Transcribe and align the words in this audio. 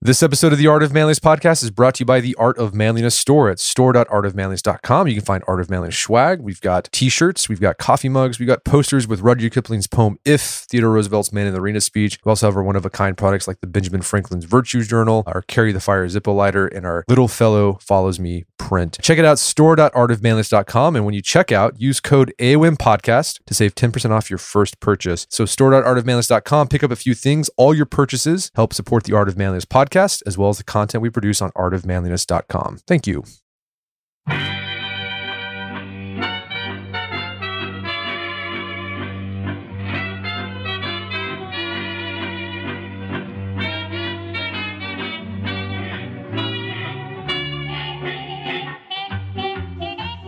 This 0.00 0.22
episode 0.22 0.52
of 0.52 0.60
the 0.60 0.68
Art 0.68 0.84
of 0.84 0.92
Manliness 0.92 1.18
podcast 1.18 1.64
is 1.64 1.72
brought 1.72 1.96
to 1.96 2.02
you 2.02 2.06
by 2.06 2.20
the 2.20 2.36
Art 2.36 2.56
of 2.56 2.72
Manliness 2.72 3.16
store 3.16 3.50
at 3.50 3.58
store.artofmanliness.com. 3.58 5.08
You 5.08 5.14
can 5.14 5.24
find 5.24 5.42
Art 5.48 5.60
of 5.60 5.68
Manliness 5.68 5.98
swag. 5.98 6.40
We've 6.40 6.60
got 6.60 6.88
t-shirts, 6.92 7.48
we've 7.48 7.60
got 7.60 7.78
coffee 7.78 8.08
mugs, 8.08 8.38
we've 8.38 8.46
got 8.46 8.62
posters 8.62 9.08
with 9.08 9.22
Rudyard 9.22 9.52
Kipling's 9.52 9.88
poem 9.88 10.16
If, 10.24 10.40
Theodore 10.70 10.92
Roosevelt's 10.92 11.32
Man 11.32 11.48
in 11.48 11.52
the 11.52 11.60
Arena 11.60 11.80
speech. 11.80 12.20
We 12.24 12.30
also 12.30 12.46
have 12.46 12.56
our 12.56 12.62
one-of-a-kind 12.62 13.16
products 13.16 13.48
like 13.48 13.60
the 13.60 13.66
Benjamin 13.66 14.02
Franklin's 14.02 14.44
Virtues 14.44 14.86
Journal, 14.86 15.24
our 15.26 15.42
Carry 15.42 15.72
the 15.72 15.80
Fire 15.80 16.06
Zippo 16.06 16.32
lighter, 16.32 16.68
and 16.68 16.86
our 16.86 17.04
Little 17.08 17.26
Fellow 17.26 17.80
Follows 17.82 18.20
Me 18.20 18.44
print. 18.56 18.98
Check 19.02 19.18
it 19.18 19.24
out, 19.24 19.40
store.artofmanliness.com. 19.40 20.94
And 20.94 21.06
when 21.06 21.14
you 21.14 21.22
check 21.22 21.50
out, 21.50 21.80
use 21.80 21.98
code 21.98 22.32
AOM 22.38 22.76
podcast 22.76 23.40
to 23.46 23.54
save 23.54 23.74
10% 23.74 24.12
off 24.12 24.30
your 24.30 24.38
first 24.38 24.78
purchase. 24.78 25.26
So 25.28 25.44
store.artofmanliness.com, 25.44 26.68
pick 26.68 26.84
up 26.84 26.92
a 26.92 26.96
few 26.96 27.14
things. 27.14 27.50
All 27.56 27.74
your 27.74 27.86
purchases 27.86 28.52
help 28.54 28.72
support 28.72 29.02
the 29.02 29.16
Art 29.16 29.28
of 29.28 29.36
Manliness 29.36 29.64
podcast 29.64 29.87
podcast, 29.88 30.22
as 30.26 30.36
well 30.36 30.50
as 30.50 30.58
the 30.58 30.64
content 30.64 31.02
we 31.02 31.10
produce 31.10 31.40
on 31.40 31.50
artofmanliness.com. 31.52 32.78
Thank 32.86 33.06
you. 33.06 33.24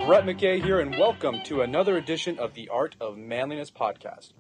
Brett 0.07 0.25
McKay 0.25 0.61
here, 0.61 0.81
and 0.81 0.91
welcome 0.99 1.41
to 1.45 1.63
another 1.63 1.97
edition 1.97 2.37
of 2.41 2.55
the 2.55 2.69
Art 2.69 2.97
of 3.01 3.17
Manliness 3.17 3.71
podcast. 3.71 4.33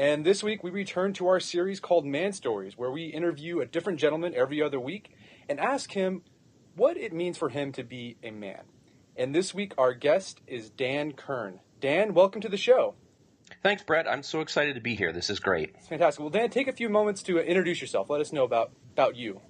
And 0.00 0.24
this 0.24 0.42
week 0.42 0.64
we 0.64 0.70
return 0.70 1.12
to 1.12 1.26
our 1.26 1.40
series 1.40 1.78
called 1.78 2.06
Man 2.06 2.32
Stories, 2.32 2.78
where 2.78 2.90
we 2.90 3.04
interview 3.04 3.60
a 3.60 3.66
different 3.66 4.00
gentleman 4.00 4.32
every 4.34 4.62
other 4.62 4.80
week 4.80 5.14
and 5.46 5.60
ask 5.60 5.92
him 5.92 6.22
what 6.74 6.96
it 6.96 7.12
means 7.12 7.36
for 7.36 7.50
him 7.50 7.70
to 7.72 7.84
be 7.84 8.16
a 8.22 8.30
man. 8.30 8.62
And 9.14 9.34
this 9.34 9.52
week 9.52 9.74
our 9.76 9.92
guest 9.92 10.40
is 10.46 10.70
Dan 10.70 11.12
Kern. 11.12 11.60
Dan, 11.82 12.14
welcome 12.14 12.40
to 12.40 12.48
the 12.48 12.56
show. 12.56 12.94
Thanks, 13.62 13.82
Brett. 13.82 14.08
I'm 14.08 14.22
so 14.22 14.40
excited 14.40 14.74
to 14.76 14.80
be 14.80 14.94
here. 14.94 15.12
This 15.12 15.28
is 15.28 15.38
great. 15.38 15.74
It's 15.76 15.88
fantastic. 15.88 16.20
Well, 16.20 16.30
Dan, 16.30 16.48
take 16.48 16.68
a 16.68 16.72
few 16.72 16.88
moments 16.88 17.22
to 17.24 17.38
introduce 17.38 17.82
yourself. 17.82 18.08
Let 18.08 18.22
us 18.22 18.32
know 18.32 18.44
about, 18.44 18.72
about 18.94 19.16
you. 19.16 19.42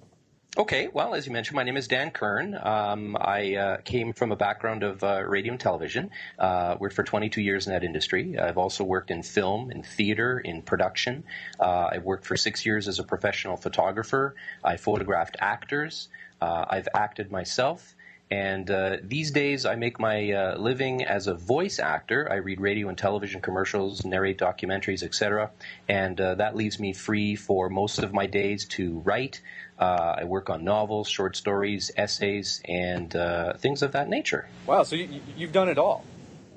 Okay, 0.57 0.89
well, 0.91 1.15
as 1.15 1.25
you 1.25 1.31
mentioned, 1.31 1.55
my 1.55 1.63
name 1.63 1.77
is 1.77 1.87
Dan 1.87 2.11
Kern. 2.11 2.59
Um, 2.61 3.15
I 3.17 3.55
uh, 3.55 3.77
came 3.77 4.11
from 4.11 4.33
a 4.33 4.35
background 4.35 4.83
of 4.83 5.01
uh, 5.01 5.23
radio 5.25 5.53
and 5.53 5.59
television. 5.61 6.09
Uh, 6.37 6.75
worked 6.77 6.93
for 6.93 7.03
22 7.03 7.39
years 7.39 7.67
in 7.67 7.71
that 7.71 7.85
industry. 7.85 8.37
I've 8.37 8.57
also 8.57 8.83
worked 8.83 9.11
in 9.11 9.23
film, 9.23 9.71
in 9.71 9.81
theater, 9.81 10.39
in 10.39 10.61
production. 10.61 11.23
Uh, 11.57 11.91
I've 11.93 12.03
worked 12.03 12.25
for 12.25 12.35
six 12.35 12.65
years 12.65 12.89
as 12.89 12.99
a 12.99 13.05
professional 13.05 13.55
photographer. 13.55 14.35
I 14.61 14.75
photographed 14.75 15.37
actors. 15.39 16.09
Uh, 16.41 16.65
I've 16.69 16.89
acted 16.93 17.31
myself. 17.31 17.95
And 18.31 18.71
uh, 18.71 18.97
these 19.03 19.31
days, 19.31 19.65
I 19.65 19.75
make 19.75 19.99
my 19.99 20.31
uh, 20.31 20.57
living 20.57 21.03
as 21.03 21.27
a 21.27 21.33
voice 21.33 21.79
actor. 21.79 22.31
I 22.31 22.35
read 22.35 22.61
radio 22.61 22.87
and 22.87 22.97
television 22.97 23.41
commercials, 23.41 24.05
narrate 24.05 24.37
documentaries, 24.37 25.03
etc. 25.03 25.51
And 25.89 26.19
uh, 26.19 26.35
that 26.35 26.55
leaves 26.55 26.79
me 26.79 26.93
free 26.93 27.35
for 27.35 27.69
most 27.69 27.99
of 27.99 28.13
my 28.13 28.27
days 28.27 28.65
to 28.69 28.99
write, 28.99 29.41
uh, 29.77 30.15
I 30.19 30.23
work 30.23 30.49
on 30.49 30.63
novels, 30.63 31.09
short 31.09 31.35
stories, 31.35 31.91
essays, 31.97 32.61
and 32.65 33.13
uh, 33.13 33.53
things 33.53 33.81
of 33.81 33.91
that 33.91 34.07
nature. 34.07 34.47
Wow, 34.65 34.83
so 34.83 34.95
you, 34.95 35.19
you've 35.35 35.51
done 35.51 35.67
it 35.67 35.77
all. 35.77 36.05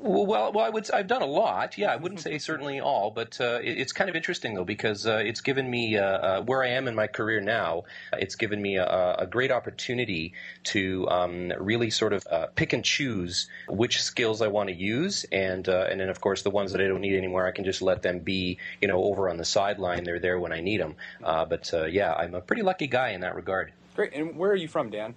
Well, 0.04 0.53
well, 0.53 0.59
I 0.59 0.69
would. 0.69 0.91
I've 0.91 1.06
done 1.06 1.22
a 1.22 1.26
lot. 1.26 1.78
Yeah, 1.78 1.91
I 1.91 1.97
wouldn't 1.97 2.20
say 2.26 2.37
certainly 2.37 2.78
all, 2.78 3.10
but 3.10 3.41
uh, 3.41 3.60
it, 3.62 3.78
it's 3.78 3.92
kind 3.92 4.10
of 4.10 4.16
interesting 4.16 4.54
though 4.54 4.65
because 4.65 5.06
uh, 5.06 5.16
it's 5.16 5.41
given 5.41 5.70
me 5.70 5.97
uh, 5.97 6.04
uh 6.04 6.42
where 6.42 6.62
I 6.62 6.69
am 6.69 6.88
in 6.88 6.94
my 6.94 7.06
career 7.06 7.41
now. 7.41 7.84
It's 8.12 8.34
given 8.34 8.60
me 8.60 8.76
a, 8.76 9.16
a 9.20 9.26
great 9.26 9.50
opportunity 9.50 10.34
to 10.64 11.09
um, 11.09 11.53
really 11.59 11.88
sort 11.88 12.12
of 12.12 12.26
uh, 12.31 12.47
pick 12.54 12.75
and 12.75 12.84
choose 12.84 13.48
which 13.66 14.03
skills 14.03 14.43
I 14.43 14.48
want 14.48 14.69
to 14.69 14.75
use, 14.75 15.25
and 15.32 15.66
uh, 15.66 15.87
and 15.91 15.98
then 15.98 16.10
of 16.10 16.20
course 16.20 16.43
the 16.43 16.50
ones 16.50 16.72
that 16.72 16.82
I 16.82 16.87
don't 16.87 17.00
need 17.00 17.16
anymore, 17.16 17.47
I 17.47 17.53
can 17.53 17.64
just 17.64 17.81
let 17.81 18.03
them 18.03 18.19
be, 18.19 18.59
you 18.82 18.88
know, 18.88 19.03
over 19.04 19.31
on 19.31 19.38
the 19.38 19.44
sideline. 19.47 20.04
They're 20.04 20.20
there 20.20 20.38
when 20.38 20.53
I 20.53 20.60
need 20.60 20.82
them. 20.82 20.97
but 21.22 21.72
yeah, 21.91 22.12
I'm 22.12 22.34
a 22.34 22.43
pretty 22.43 22.62
lucky 22.62 22.88
guy 22.88 23.10
in 23.10 23.22
that 23.22 23.34
regard. 23.34 23.72
Great. 23.97 24.12
And 24.12 24.37
where 24.37 24.50
are 24.50 24.56
you 24.56 24.69
from, 24.69 24.91
Dan? 24.91 25.14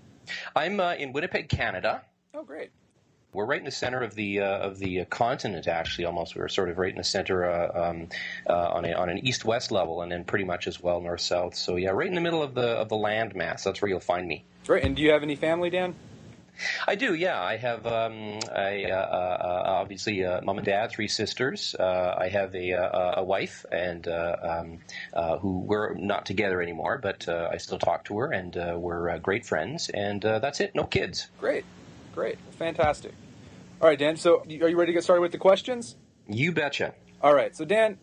I'm 0.55 0.79
in 0.79 1.11
Winnipeg, 1.11 1.49
Canada. 1.49 2.03
Oh, 2.33 2.43
great. 2.43 2.69
We're 3.37 3.45
right 3.45 3.59
in 3.59 3.65
the 3.65 3.71
center 3.71 4.01
of 4.01 4.15
the 4.15 4.41
uh, 4.41 4.57
of 4.57 4.79
the 4.79 5.05
continent. 5.05 5.67
Actually, 5.67 6.05
almost 6.05 6.35
we're 6.35 6.47
sort 6.47 6.69
of 6.69 6.79
right 6.79 6.89
in 6.89 6.97
the 6.97 7.03
center 7.03 7.47
uh, 7.47 7.89
um, 7.89 8.07
uh, 8.49 8.69
on 8.69 8.83
a, 8.83 8.93
on 8.93 9.09
an 9.09 9.19
east 9.19 9.45
west 9.45 9.71
level, 9.71 10.01
and 10.01 10.11
then 10.11 10.23
pretty 10.23 10.43
much 10.43 10.65
as 10.65 10.81
well 10.81 10.99
north 11.01 11.21
south. 11.21 11.53
So 11.53 11.75
yeah, 11.75 11.91
right 11.91 12.07
in 12.07 12.15
the 12.15 12.21
middle 12.21 12.41
of 12.41 12.55
the 12.55 12.67
of 12.67 12.89
the 12.89 12.95
land 12.95 13.35
mass. 13.35 13.63
That's 13.63 13.79
where 13.79 13.89
you'll 13.89 13.99
find 13.99 14.27
me. 14.27 14.43
Great. 14.65 14.83
And 14.85 14.95
do 14.95 15.03
you 15.03 15.11
have 15.11 15.21
any 15.21 15.35
family, 15.35 15.69
Dan? 15.69 15.93
I 16.87 16.95
do, 16.95 17.13
yeah. 17.13 17.39
I 17.39 17.57
have 17.57 17.85
um, 17.85 18.39
I, 18.51 18.85
uh, 18.85 18.95
uh, 18.95 19.63
obviously 19.67 20.25
uh, 20.25 20.41
mom 20.41 20.57
and 20.57 20.65
dad, 20.65 20.89
three 20.89 21.07
sisters. 21.07 21.75
Uh, 21.79 22.15
I 22.17 22.29
have 22.29 22.55
a, 22.55 22.73
uh, 22.73 23.21
a 23.21 23.23
wife, 23.23 23.67
and 23.71 24.07
uh, 24.07 24.65
um, 25.13 25.39
who 25.41 25.59
we're 25.59 25.93
not 25.93 26.25
together 26.25 26.59
anymore, 26.59 26.97
but 26.97 27.29
I 27.29 27.57
still 27.57 27.77
talk 27.77 28.05
to 28.05 28.17
her, 28.17 28.31
and 28.31 28.55
we're 28.81 29.19
great 29.19 29.45
friends. 29.45 29.89
And 29.89 30.23
that's 30.23 30.59
it. 30.59 30.73
No 30.73 30.85
kids. 30.85 31.27
Great, 31.39 31.65
great, 32.15 32.39
fantastic. 32.57 33.13
All 33.79 33.87
right, 33.87 33.99
Dan. 33.99 34.17
So, 34.17 34.39
are 34.39 34.69
you 34.69 34.77
ready 34.77 34.91
to 34.91 34.93
get 34.93 35.03
started 35.03 35.21
with 35.21 35.31
the 35.31 35.37
questions? 35.37 35.97
You 36.27 36.51
betcha. 36.51 36.95
All 37.21 37.33
right. 37.33 37.55
So, 37.55 37.63
Dan, 37.63 37.99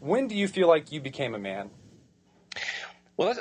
when 0.00 0.26
do 0.26 0.34
you 0.34 0.48
feel 0.48 0.66
like 0.66 0.90
you 0.90 1.00
became 1.00 1.36
a 1.36 1.38
man? 1.38 1.70
Well, 3.16 3.36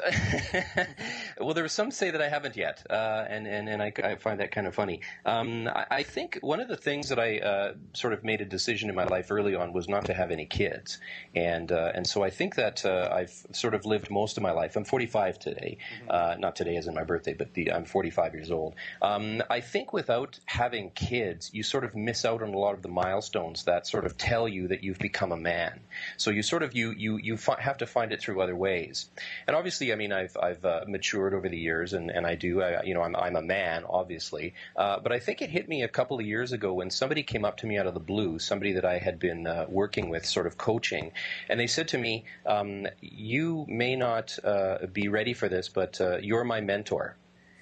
well, 1.39 1.53
there 1.53 1.63
are 1.63 1.69
some 1.69 1.91
say 1.91 2.11
that 2.11 2.21
I 2.21 2.29
haven't 2.29 2.55
yet, 2.55 2.85
uh, 2.89 3.25
and 3.27 3.47
and 3.47 3.69
and 3.69 3.81
I, 3.81 3.93
I, 4.03 4.15
find 4.15 4.39
that 4.39 4.51
kind 4.51 4.67
of 4.67 4.75
funny. 4.75 5.01
Um, 5.25 5.67
I, 5.67 5.85
I, 5.89 6.03
think 6.03 6.39
one 6.41 6.59
of 6.59 6.67
the 6.67 6.77
things 6.77 7.09
that 7.09 7.19
I 7.19 7.39
uh, 7.39 7.73
sort 7.93 8.13
of 8.13 8.23
made 8.23 8.41
a 8.41 8.45
decision 8.45 8.89
in 8.89 8.95
my 8.95 9.05
life 9.05 9.31
early 9.31 9.55
on 9.55 9.73
was 9.73 9.87
not 9.87 10.05
to 10.05 10.13
have 10.13 10.31
any 10.31 10.45
kids, 10.45 10.99
and 11.35 11.71
uh, 11.71 11.91
and 11.93 12.05
so 12.05 12.23
I 12.23 12.29
think 12.29 12.55
that 12.55 12.85
uh, 12.85 13.09
I've 13.11 13.31
sort 13.51 13.73
of 13.73 13.85
lived 13.85 14.09
most 14.09 14.37
of 14.37 14.43
my 14.43 14.51
life. 14.51 14.75
I'm 14.75 14.85
45 14.85 15.39
today, 15.39 15.77
mm-hmm. 15.99 16.09
Uh, 16.09 16.35
not 16.39 16.55
today 16.55 16.75
as 16.77 16.87
in 16.87 16.93
my 16.93 17.03
birthday, 17.03 17.33
but 17.33 17.53
the, 17.53 17.71
I'm 17.73 17.85
45 17.85 18.33
years 18.33 18.51
old. 18.51 18.75
Um, 19.01 19.41
I 19.49 19.59
think 19.61 19.93
without 19.93 20.39
having 20.45 20.91
kids, 20.91 21.49
you 21.53 21.63
sort 21.63 21.83
of 21.83 21.95
miss 21.95 22.25
out 22.25 22.41
on 22.41 22.53
a 22.53 22.57
lot 22.57 22.73
of 22.73 22.81
the 22.81 22.89
milestones 22.89 23.63
that 23.65 23.87
sort 23.87 24.05
of 24.05 24.17
tell 24.17 24.47
you 24.47 24.67
that 24.67 24.83
you've 24.83 24.99
become 24.99 25.31
a 25.31 25.37
man. 25.37 25.79
So 26.17 26.31
you 26.31 26.43
sort 26.43 26.63
of 26.63 26.75
you 26.75 26.91
you 26.91 27.17
you 27.17 27.37
fi- 27.37 27.61
have 27.61 27.77
to 27.79 27.85
find 27.85 28.11
it 28.11 28.21
through 28.21 28.41
other 28.41 28.55
ways, 28.55 29.09
and 29.47 29.55
obviously, 29.55 29.91
I 29.91 29.95
mean, 29.95 30.11
I've 30.11 30.37
I've 30.41 30.63
uh, 30.63 30.81
matured 31.23 31.37
over 31.37 31.49
the 31.49 31.57
years, 31.57 31.93
and, 31.93 32.11
and 32.11 32.25
I 32.25 32.35
do, 32.35 32.61
I, 32.61 32.83
you 32.83 32.93
know, 32.93 33.01
I'm 33.01 33.15
I'm 33.15 33.35
a 33.35 33.41
man, 33.41 33.83
obviously. 33.87 34.53
Uh, 34.75 34.99
but 34.99 35.11
I 35.11 35.19
think 35.19 35.41
it 35.41 35.49
hit 35.49 35.67
me 35.67 35.83
a 35.83 35.87
couple 35.87 36.19
of 36.19 36.25
years 36.25 36.51
ago 36.51 36.73
when 36.73 36.89
somebody 36.89 37.23
came 37.23 37.45
up 37.45 37.57
to 37.57 37.67
me 37.67 37.77
out 37.77 37.87
of 37.87 37.93
the 37.93 37.99
blue, 37.99 38.39
somebody 38.39 38.73
that 38.73 38.85
I 38.85 38.97
had 38.97 39.19
been 39.19 39.47
uh, 39.47 39.65
working 39.69 40.09
with, 40.09 40.25
sort 40.25 40.47
of 40.47 40.57
coaching, 40.57 41.11
and 41.49 41.59
they 41.59 41.67
said 41.67 41.87
to 41.89 41.97
me, 41.97 42.25
um, 42.45 42.87
"You 43.01 43.65
may 43.67 43.95
not 43.95 44.37
uh, 44.43 44.85
be 44.91 45.07
ready 45.07 45.33
for 45.33 45.49
this, 45.49 45.69
but 45.69 45.99
uh, 46.01 46.17
you're 46.17 46.43
my 46.43 46.61
mentor." 46.61 47.15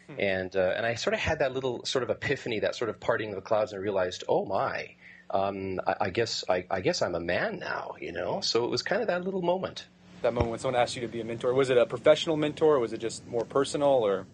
Hmm. 0.07 0.19
And 0.19 0.55
uh, 0.55 0.73
and 0.75 0.85
I 0.85 0.95
sort 0.95 1.13
of 1.13 1.19
had 1.19 1.39
that 1.39 1.53
little 1.53 1.85
sort 1.85 2.03
of 2.03 2.09
epiphany, 2.09 2.59
that 2.59 2.75
sort 2.75 2.89
of 2.89 2.99
parting 2.99 3.29
of 3.29 3.35
the 3.35 3.41
clouds, 3.41 3.73
and 3.73 3.79
I 3.79 3.83
realized, 3.83 4.23
oh 4.27 4.45
my, 4.45 4.95
um, 5.29 5.79
I, 5.85 5.95
I, 6.01 6.09
guess 6.09 6.43
I, 6.49 6.65
I, 6.69 6.81
guess 6.81 7.01
I'm 7.01 7.15
a 7.15 7.19
man 7.19 7.59
now, 7.59 7.95
you 8.01 8.11
know. 8.11 8.41
So 8.41 8.65
it 8.65 8.69
was 8.69 8.81
kind 8.81 9.01
of 9.01 9.07
that 9.07 9.23
little 9.23 9.41
moment 9.41 9.87
that 10.21 10.33
moment 10.33 10.51
when 10.51 10.59
someone 10.59 10.81
asked 10.81 10.95
you 10.95 11.01
to 11.01 11.07
be 11.07 11.21
a 11.21 11.25
mentor? 11.25 11.53
Was 11.53 11.69
it 11.69 11.77
a 11.77 11.85
professional 11.85 12.37
mentor, 12.37 12.75
or 12.75 12.79
was 12.79 12.93
it 12.93 12.99
just 12.99 13.27
more 13.27 13.45
personal, 13.45 13.89
or? 13.89 14.25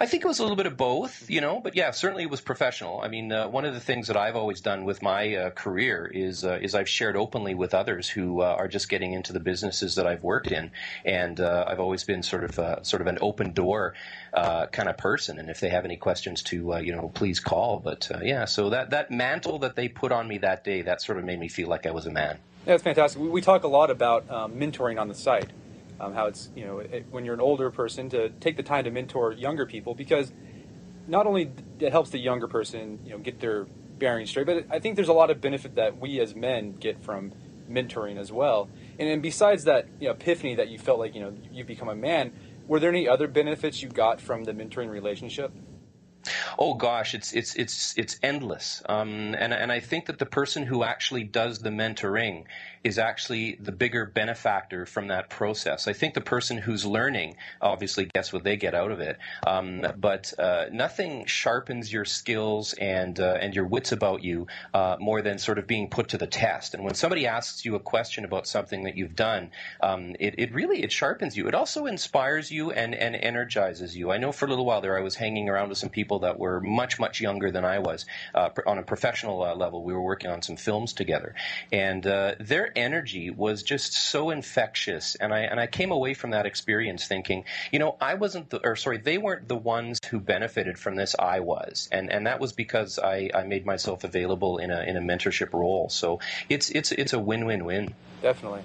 I 0.00 0.06
think 0.06 0.24
it 0.24 0.26
was 0.26 0.38
a 0.38 0.42
little 0.42 0.56
bit 0.56 0.64
of 0.64 0.78
both, 0.78 1.28
you 1.28 1.42
know, 1.42 1.60
but 1.60 1.76
yeah, 1.76 1.90
certainly 1.90 2.22
it 2.22 2.30
was 2.30 2.40
professional. 2.40 3.00
I 3.02 3.08
mean, 3.08 3.30
uh, 3.30 3.48
one 3.48 3.66
of 3.66 3.74
the 3.74 3.80
things 3.80 4.06
that 4.06 4.16
I've 4.16 4.34
always 4.34 4.62
done 4.62 4.86
with 4.86 5.02
my 5.02 5.34
uh, 5.34 5.50
career 5.50 6.10
is 6.12 6.46
uh, 6.46 6.58
is 6.62 6.74
I've 6.74 6.88
shared 6.88 7.14
openly 7.14 7.54
with 7.54 7.74
others 7.74 8.08
who 8.08 8.40
uh, 8.40 8.56
are 8.58 8.68
just 8.68 8.88
getting 8.88 9.12
into 9.12 9.34
the 9.34 9.40
businesses 9.40 9.96
that 9.96 10.06
I've 10.06 10.22
worked 10.22 10.50
in, 10.50 10.70
and 11.04 11.38
uh, 11.40 11.66
I've 11.68 11.80
always 11.80 12.04
been 12.04 12.22
sort 12.22 12.44
of 12.44 12.58
uh, 12.58 12.82
sort 12.84 13.02
of 13.02 13.06
an 13.06 13.18
open 13.20 13.52
door 13.52 13.92
kind 14.32 14.88
of 14.88 14.96
person. 14.96 15.38
And 15.38 15.50
if 15.50 15.60
they 15.60 15.68
have 15.68 15.84
any 15.84 15.96
questions, 15.96 16.42
to 16.44 16.80
you 16.82 16.94
know, 16.94 17.10
please 17.12 17.38
call. 17.38 17.78
But 17.78 18.10
yeah, 18.22 18.46
so 18.46 18.70
that 18.70 18.90
that 18.90 19.10
mantle 19.10 19.58
that 19.58 19.76
they 19.76 19.88
put 19.88 20.10
on 20.10 20.26
me 20.26 20.38
that 20.38 20.64
day, 20.64 20.82
that 20.82 21.02
sort 21.02 21.18
of 21.18 21.24
made 21.24 21.38
me 21.38 21.48
feel 21.48 21.68
like 21.68 21.84
I 21.86 21.90
was 21.90 22.06
a 22.06 22.10
man. 22.10 22.38
That's 22.66 22.82
fantastic. 22.82 23.22
We, 23.22 23.28
we 23.28 23.40
talk 23.40 23.64
a 23.64 23.68
lot 23.68 23.90
about 23.90 24.30
um, 24.30 24.56
mentoring 24.56 25.00
on 25.00 25.08
the 25.08 25.14
site 25.14 25.50
um, 26.00 26.14
how 26.14 26.26
it's 26.26 26.50
you 26.54 26.64
know 26.64 26.78
it, 26.78 27.06
when 27.10 27.24
you're 27.24 27.34
an 27.34 27.40
older 27.40 27.70
person 27.70 28.08
to 28.10 28.28
take 28.28 28.56
the 28.56 28.62
time 28.62 28.84
to 28.84 28.90
mentor 28.90 29.32
younger 29.32 29.66
people 29.66 29.94
because 29.94 30.32
not 31.06 31.26
only 31.26 31.50
it 31.78 31.92
helps 31.92 32.10
the 32.10 32.18
younger 32.18 32.48
person 32.48 32.98
you 33.04 33.10
know 33.12 33.18
get 33.18 33.40
their 33.40 33.66
bearings 33.98 34.30
straight, 34.30 34.46
but 34.46 34.66
I 34.70 34.78
think 34.78 34.96
there's 34.96 35.08
a 35.08 35.14
lot 35.14 35.30
of 35.30 35.40
benefit 35.40 35.76
that 35.76 35.98
we 35.98 36.20
as 36.20 36.34
men 36.34 36.72
get 36.72 37.02
from 37.02 37.32
mentoring 37.70 38.18
as 38.18 38.30
well. 38.30 38.68
And, 38.98 39.08
and 39.08 39.22
besides 39.22 39.64
that 39.64 39.86
you 40.00 40.08
know, 40.08 40.14
epiphany 40.14 40.54
that 40.56 40.68
you 40.68 40.78
felt 40.78 40.98
like 40.98 41.14
you 41.14 41.20
know 41.20 41.34
you've 41.52 41.66
become 41.66 41.88
a 41.88 41.96
man, 41.96 42.32
were 42.66 42.80
there 42.80 42.90
any 42.90 43.08
other 43.08 43.28
benefits 43.28 43.82
you 43.82 43.88
got 43.88 44.20
from 44.20 44.44
the 44.44 44.52
mentoring 44.52 44.90
relationship? 44.90 45.52
Oh 46.58 46.74
gosh, 46.74 47.14
it's 47.14 47.32
it's 47.34 47.54
it's 47.54 47.94
it's 47.98 48.18
endless. 48.22 48.82
Um, 48.88 49.34
and 49.38 49.52
and 49.52 49.70
I 49.70 49.80
think 49.80 50.06
that 50.06 50.18
the 50.18 50.26
person 50.26 50.64
who 50.64 50.84
actually 50.84 51.24
does 51.24 51.58
the 51.58 51.70
mentoring 51.70 52.44
is 52.82 52.98
actually 52.98 53.56
the 53.60 53.72
bigger 53.72 54.06
benefactor 54.06 54.86
from 54.86 55.08
that 55.08 55.28
process. 55.28 55.88
I 55.88 55.92
think 55.92 56.14
the 56.14 56.20
person 56.20 56.56
who's 56.56 56.86
learning 56.86 57.36
obviously 57.60 58.06
gets 58.06 58.32
what 58.32 58.44
they 58.44 58.56
get 58.56 58.74
out 58.74 58.92
of 58.92 59.00
it, 59.00 59.18
um, 59.46 59.84
but 59.98 60.32
uh, 60.38 60.66
nothing 60.72 61.26
sharpens 61.26 61.92
your 61.92 62.04
skills 62.04 62.74
and 62.74 63.18
uh, 63.18 63.38
and 63.40 63.54
your 63.54 63.66
wits 63.66 63.92
about 63.92 64.22
you 64.22 64.46
uh, 64.72 64.96
more 65.00 65.20
than 65.20 65.38
sort 65.38 65.58
of 65.58 65.66
being 65.66 65.90
put 65.90 66.08
to 66.10 66.18
the 66.18 66.28
test. 66.28 66.74
And 66.74 66.84
when 66.84 66.94
somebody 66.94 67.26
asks 67.26 67.64
you 67.64 67.74
a 67.74 67.80
question 67.80 68.24
about 68.24 68.46
something 68.46 68.84
that 68.84 68.96
you've 68.96 69.16
done, 69.16 69.50
um, 69.82 70.14
it, 70.20 70.36
it 70.38 70.54
really 70.54 70.82
it 70.82 70.92
sharpens 70.92 71.36
you. 71.36 71.48
It 71.48 71.54
also 71.54 71.86
inspires 71.86 72.50
you 72.50 72.70
and 72.70 72.94
and 72.94 73.14
energizes 73.14 73.96
you. 73.96 74.10
I 74.10 74.18
know 74.18 74.32
for 74.32 74.46
a 74.46 74.48
little 74.48 74.64
while 74.64 74.80
there 74.80 74.96
I 74.96 75.02
was 75.02 75.16
hanging 75.16 75.48
around 75.48 75.68
with 75.68 75.78
some 75.78 75.90
people 75.90 76.20
that 76.20 76.38
were 76.38 76.45
much 76.60 76.98
much 76.98 77.20
younger 77.20 77.50
than 77.50 77.64
I 77.64 77.78
was 77.78 78.06
uh, 78.34 78.50
on 78.66 78.78
a 78.78 78.82
professional 78.82 79.42
uh, 79.42 79.54
level. 79.54 79.82
We 79.82 79.92
were 79.92 80.02
working 80.02 80.30
on 80.30 80.42
some 80.42 80.56
films 80.56 80.92
together, 80.92 81.34
and 81.72 82.06
uh, 82.06 82.34
their 82.40 82.72
energy 82.76 83.30
was 83.30 83.62
just 83.62 83.92
so 83.92 84.30
infectious. 84.30 85.14
And 85.16 85.32
I 85.32 85.40
and 85.40 85.60
I 85.60 85.66
came 85.66 85.90
away 85.90 86.14
from 86.14 86.30
that 86.30 86.46
experience 86.46 87.06
thinking, 87.06 87.44
you 87.72 87.78
know, 87.78 87.96
I 88.00 88.14
wasn't 88.14 88.50
the, 88.50 88.66
or 88.66 88.76
sorry, 88.76 88.98
they 88.98 89.18
weren't 89.18 89.48
the 89.48 89.56
ones 89.56 90.00
who 90.10 90.20
benefited 90.20 90.78
from 90.78 90.96
this. 90.96 91.14
I 91.18 91.40
was, 91.40 91.88
and 91.92 92.10
and 92.10 92.26
that 92.26 92.40
was 92.40 92.52
because 92.52 92.98
I, 92.98 93.30
I 93.34 93.44
made 93.44 93.66
myself 93.66 94.04
available 94.04 94.58
in 94.58 94.70
a 94.70 94.82
in 94.82 94.96
a 94.96 95.00
mentorship 95.00 95.52
role. 95.52 95.88
So 95.88 96.20
it's 96.48 96.70
it's 96.70 96.92
it's 96.92 97.12
a 97.12 97.18
win 97.18 97.46
win 97.46 97.64
win. 97.64 97.94
Definitely. 98.22 98.62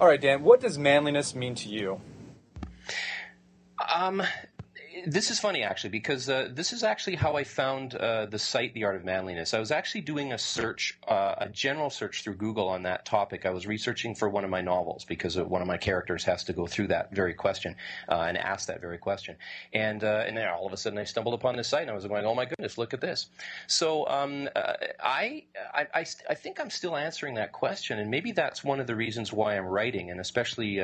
All 0.00 0.08
right, 0.08 0.20
Dan. 0.20 0.42
What 0.42 0.60
does 0.60 0.76
manliness 0.76 1.34
mean 1.34 1.54
to 1.56 1.68
you? 1.68 2.00
Um, 3.94 4.22
this 5.06 5.30
is 5.30 5.38
funny 5.38 5.62
actually 5.62 5.90
because 5.90 6.28
uh, 6.28 6.48
this 6.52 6.72
is 6.72 6.82
actually 6.82 7.16
how 7.16 7.34
I 7.34 7.44
found 7.44 7.94
uh, 7.94 8.26
the 8.26 8.38
site 8.38 8.74
The 8.74 8.84
Art 8.84 8.96
of 8.96 9.04
Manliness. 9.04 9.54
I 9.54 9.58
was 9.58 9.70
actually 9.70 10.02
doing 10.02 10.32
a 10.32 10.38
search, 10.38 10.98
uh, 11.06 11.34
a 11.38 11.48
general 11.48 11.90
search 11.90 12.22
through 12.22 12.36
Google 12.36 12.68
on 12.68 12.82
that 12.84 13.04
topic. 13.04 13.46
I 13.46 13.50
was 13.50 13.66
researching 13.66 14.14
for 14.14 14.28
one 14.28 14.44
of 14.44 14.50
my 14.50 14.60
novels 14.60 15.04
because 15.04 15.36
one 15.36 15.60
of 15.60 15.68
my 15.68 15.76
characters 15.76 16.24
has 16.24 16.44
to 16.44 16.52
go 16.52 16.66
through 16.66 16.88
that 16.88 17.14
very 17.14 17.34
question 17.34 17.76
uh, 18.08 18.24
and 18.28 18.38
ask 18.38 18.68
that 18.68 18.80
very 18.80 18.98
question. 18.98 19.36
And 19.72 20.02
uh, 20.02 20.24
and 20.26 20.36
then 20.36 20.48
all 20.48 20.66
of 20.66 20.72
a 20.72 20.76
sudden 20.76 20.98
I 20.98 21.04
stumbled 21.04 21.34
upon 21.34 21.56
this 21.56 21.68
site 21.68 21.82
and 21.82 21.90
I 21.90 21.94
was 21.94 22.06
going, 22.06 22.24
oh 22.24 22.34
my 22.34 22.44
goodness, 22.44 22.78
look 22.78 22.94
at 22.94 23.00
this. 23.00 23.26
So 23.66 24.06
um, 24.08 24.48
uh, 24.56 24.74
I, 25.02 25.44
I, 25.74 25.86
I, 25.94 26.06
I, 26.30 26.34
think 26.34 26.60
I'm 26.60 26.70
still 26.70 26.96
answering 26.96 27.34
that 27.34 27.52
question, 27.52 27.98
and 27.98 28.10
maybe 28.10 28.32
that's 28.32 28.62
one 28.64 28.80
of 28.80 28.86
the 28.86 28.96
reasons 28.96 29.32
why 29.32 29.56
I'm 29.56 29.66
writing, 29.66 30.10
and 30.10 30.20
especially 30.20 30.82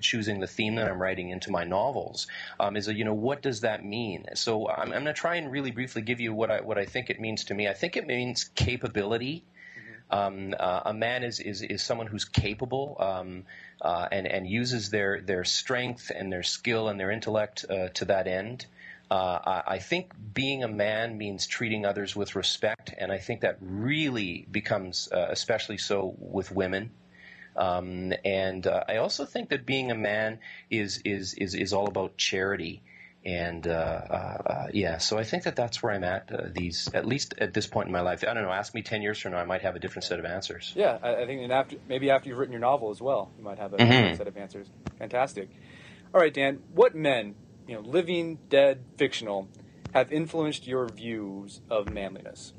choosing 0.00 0.40
the 0.40 0.46
theme 0.46 0.74
that 0.76 0.88
I'm 0.88 1.00
writing 1.00 1.30
into 1.30 1.50
my 1.50 1.64
novels, 1.64 2.26
um, 2.60 2.76
is 2.76 2.86
that 2.86 2.96
you 2.96 3.04
know 3.04 3.14
what 3.26 3.42
does 3.42 3.62
that 3.62 3.84
mean? 3.84 4.24
So 4.34 4.68
I'm, 4.68 4.92
I'm 4.92 5.02
going 5.02 5.06
to 5.06 5.12
try 5.12 5.34
and 5.34 5.50
really 5.50 5.72
briefly 5.72 6.00
give 6.00 6.20
you 6.20 6.32
what 6.32 6.48
I 6.48 6.60
what 6.60 6.78
I 6.78 6.84
think 6.84 7.10
it 7.10 7.18
means 7.18 7.46
to 7.46 7.54
me. 7.54 7.66
I 7.66 7.74
think 7.74 7.96
it 7.96 8.06
means 8.06 8.44
capability. 8.54 9.42
Mm-hmm. 9.42 10.16
Um, 10.16 10.54
uh, 10.60 10.92
a 10.92 10.94
man 10.94 11.24
is, 11.24 11.40
is 11.40 11.60
is 11.60 11.82
someone 11.82 12.06
who's 12.06 12.24
capable 12.24 12.96
um, 13.00 13.42
uh, 13.82 14.06
and 14.12 14.28
and 14.28 14.48
uses 14.48 14.90
their 14.90 15.20
their 15.20 15.42
strength 15.42 16.12
and 16.14 16.32
their 16.32 16.44
skill 16.44 16.88
and 16.88 17.00
their 17.00 17.10
intellect 17.10 17.64
uh, 17.68 17.88
to 17.94 18.04
that 18.04 18.28
end. 18.28 18.66
Uh, 19.10 19.62
I 19.76 19.78
think 19.78 20.12
being 20.34 20.62
a 20.62 20.68
man 20.68 21.18
means 21.18 21.48
treating 21.48 21.84
others 21.84 22.14
with 22.14 22.36
respect, 22.36 22.94
and 22.96 23.10
I 23.10 23.18
think 23.18 23.40
that 23.40 23.56
really 23.60 24.46
becomes 24.50 25.08
uh, 25.10 25.26
especially 25.30 25.78
so 25.78 26.14
with 26.18 26.52
women. 26.52 26.90
Um, 27.56 28.12
and 28.24 28.66
uh, 28.66 28.84
I 28.88 28.96
also 28.98 29.24
think 29.24 29.48
that 29.48 29.66
being 29.66 29.90
a 29.90 29.96
man 29.96 30.38
is 30.70 31.00
is 31.04 31.34
is, 31.34 31.54
is 31.54 31.72
all 31.72 31.88
about 31.88 32.16
charity 32.16 32.82
and 33.26 33.66
uh, 33.66 33.70
uh, 33.70 34.14
uh, 34.14 34.66
yeah, 34.72 34.98
so 34.98 35.18
I 35.18 35.24
think 35.24 35.42
that 35.42 35.56
that's 35.56 35.82
where 35.82 35.92
I'm 35.92 36.04
at. 36.04 36.30
Uh, 36.32 36.44
these, 36.52 36.88
at 36.94 37.04
least 37.04 37.34
at 37.38 37.52
this 37.52 37.66
point 37.66 37.88
in 37.88 37.92
my 37.92 38.00
life. 38.00 38.22
I 38.22 38.32
don't 38.32 38.44
know. 38.44 38.52
Ask 38.52 38.72
me 38.72 38.82
ten 38.82 39.02
years 39.02 39.18
from 39.18 39.32
now, 39.32 39.38
I 39.38 39.44
might 39.44 39.62
have 39.62 39.74
a 39.74 39.80
different 39.80 40.04
set 40.04 40.20
of 40.20 40.24
answers. 40.24 40.72
Yeah, 40.76 40.98
I, 41.02 41.22
I 41.22 41.26
think, 41.26 41.42
and 41.42 41.52
after 41.52 41.76
maybe 41.88 42.08
after 42.08 42.28
you've 42.28 42.38
written 42.38 42.52
your 42.52 42.60
novel 42.60 42.90
as 42.90 43.02
well, 43.02 43.32
you 43.36 43.42
might 43.42 43.58
have 43.58 43.72
a 43.72 43.78
mm-hmm. 43.78 43.90
different 43.90 44.18
set 44.18 44.28
of 44.28 44.36
answers. 44.36 44.68
Fantastic. 45.00 45.50
All 46.14 46.20
right, 46.20 46.32
Dan. 46.32 46.62
What 46.72 46.94
men, 46.94 47.34
you 47.66 47.74
know, 47.74 47.80
living, 47.80 48.38
dead, 48.48 48.84
fictional, 48.96 49.48
have 49.92 50.12
influenced 50.12 50.68
your 50.68 50.88
views 50.88 51.62
of 51.68 51.92
manliness? 51.92 52.52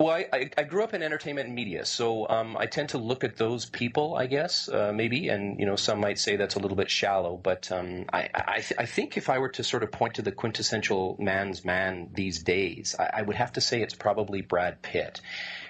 Well, 0.00 0.24
I, 0.32 0.48
I, 0.56 0.62
grew 0.62 0.82
up 0.82 0.94
in 0.94 1.02
entertainment 1.02 1.48
and 1.48 1.54
media, 1.54 1.84
so 1.84 2.26
um, 2.26 2.56
I 2.56 2.64
tend 2.64 2.88
to 2.88 2.98
look 2.98 3.22
at 3.22 3.36
those 3.36 3.66
people, 3.66 4.16
I 4.16 4.28
guess, 4.28 4.66
uh, 4.66 4.92
maybe, 4.94 5.28
and 5.28 5.60
you 5.60 5.66
know, 5.66 5.76
some 5.76 6.00
might 6.00 6.18
say 6.18 6.36
that's 6.36 6.54
a 6.54 6.58
little 6.58 6.76
bit 6.78 6.88
shallow, 6.88 7.36
but 7.36 7.70
um, 7.70 8.06
I, 8.10 8.30
I, 8.34 8.60
th- 8.60 8.80
I, 8.80 8.86
think 8.86 9.18
if 9.18 9.28
I 9.28 9.36
were 9.36 9.50
to 9.50 9.62
sort 9.62 9.82
of 9.82 9.92
point 9.92 10.14
to 10.14 10.22
the 10.22 10.32
quintessential 10.32 11.16
man's 11.18 11.66
man 11.66 12.08
these 12.14 12.42
days, 12.42 12.96
I, 12.98 13.10
I 13.18 13.22
would 13.22 13.36
have 13.36 13.52
to 13.52 13.60
say 13.60 13.82
it's 13.82 13.94
probably 13.94 14.40
Brad 14.40 14.80
Pitt 14.80 15.20